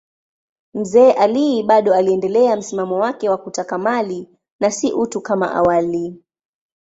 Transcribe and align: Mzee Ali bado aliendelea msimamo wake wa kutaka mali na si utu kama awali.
Mzee 0.73 1.11
Ali 1.13 1.63
bado 1.63 1.93
aliendelea 1.93 2.55
msimamo 2.55 2.95
wake 2.99 3.29
wa 3.29 3.37
kutaka 3.37 3.77
mali 3.77 4.29
na 4.59 4.71
si 4.71 4.93
utu 4.93 5.21
kama 5.21 5.51
awali. 5.55 6.23